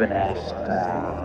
[0.00, 1.23] nesta.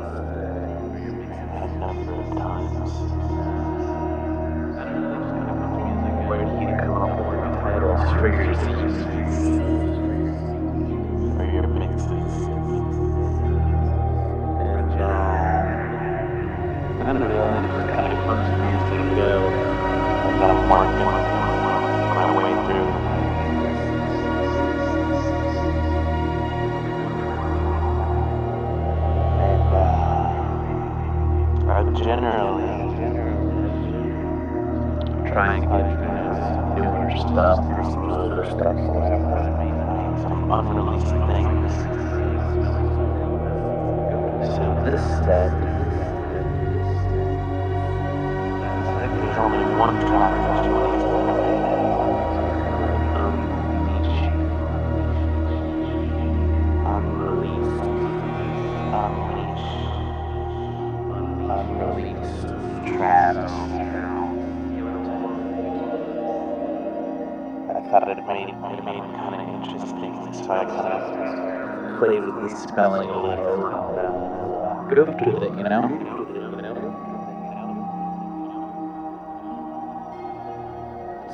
[74.97, 75.85] it, you know?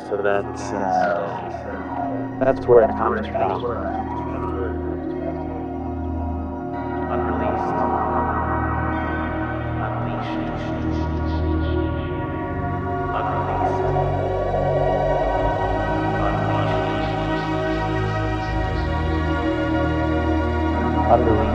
[0.09, 3.63] So that's uh, that's where it comes from.
[7.11, 7.75] Unreleased.
[9.85, 10.55] Unleashed.
[21.11, 21.54] Unleashed.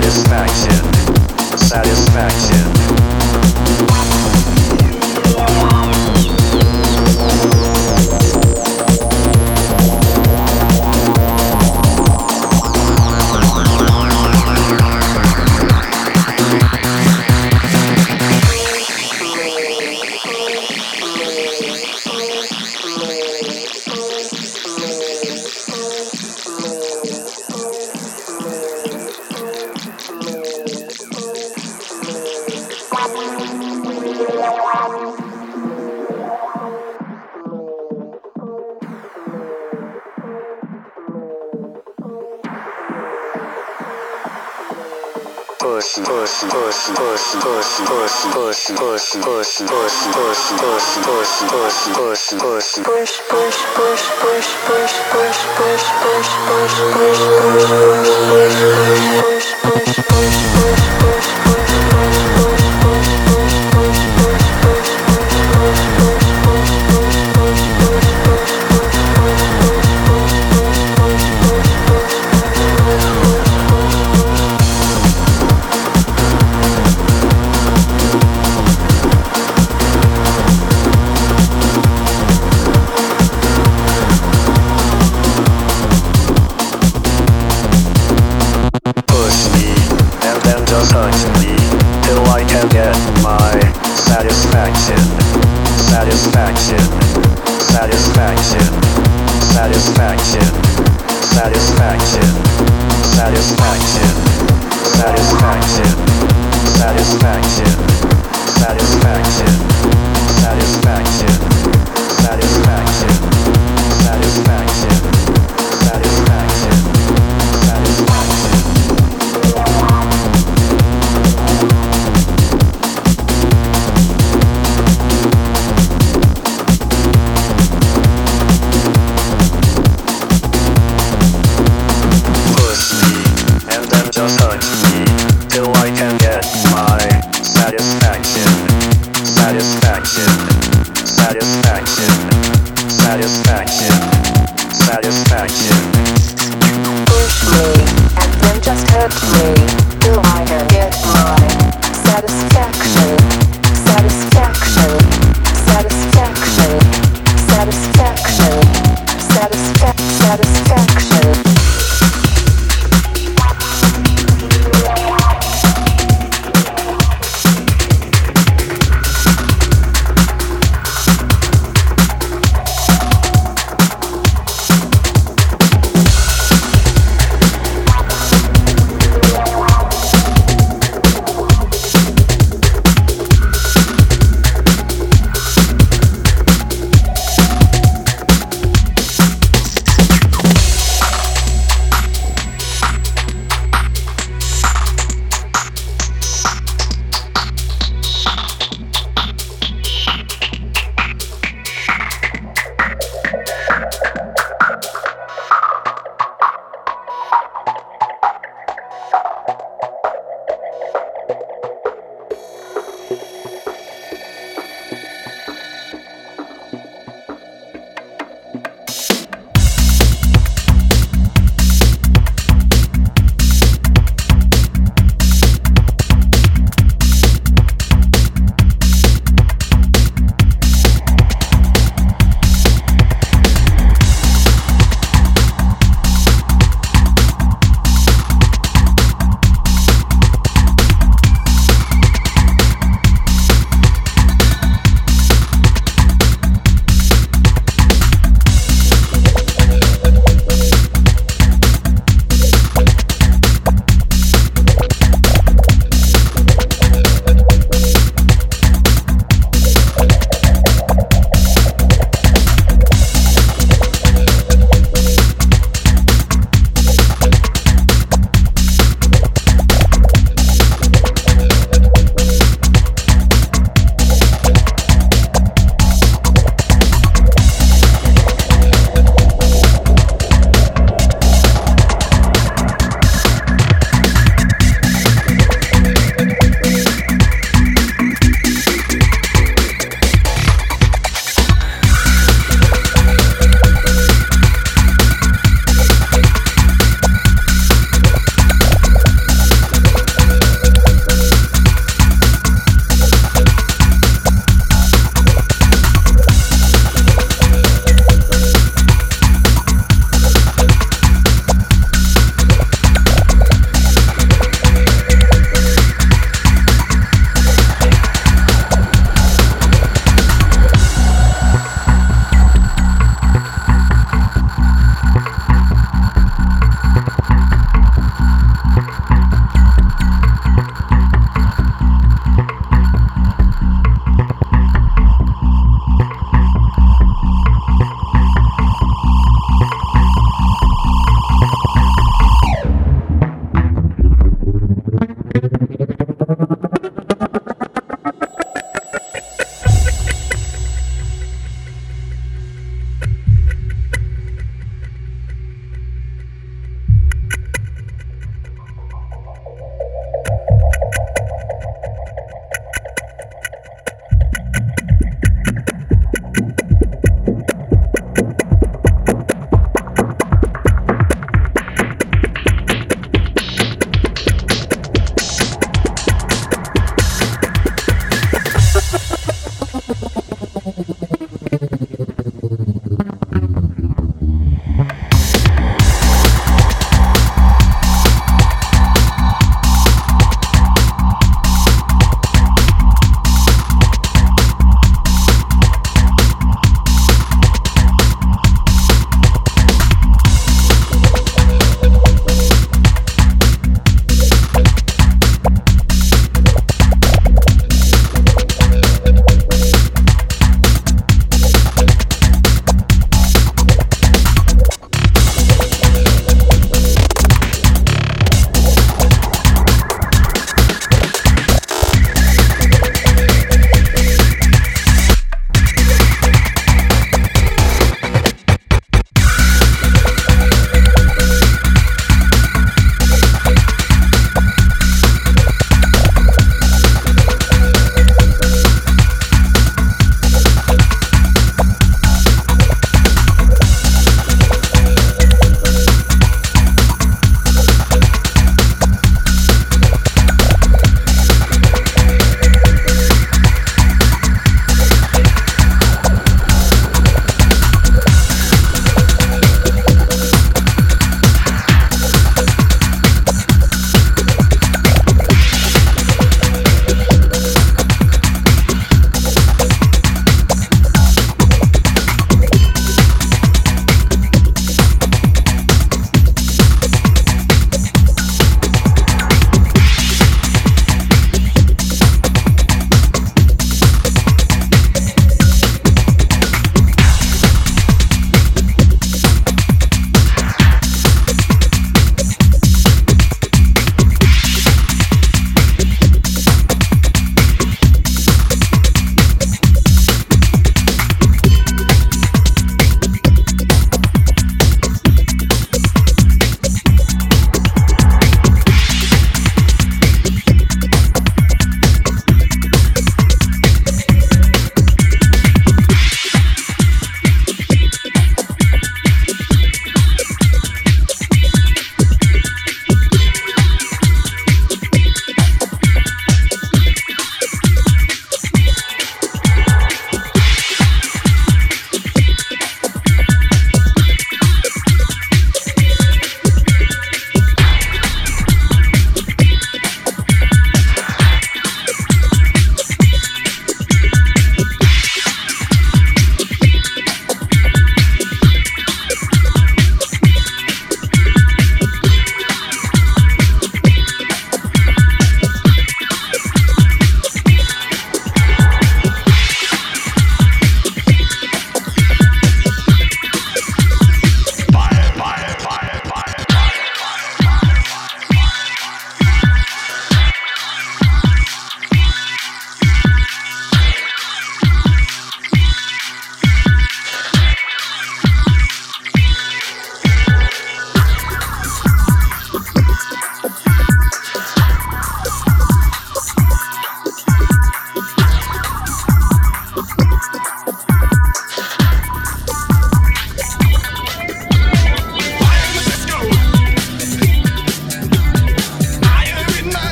[0.00, 2.57] satisfaction, satisfaction.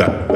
[0.00, 0.29] nada.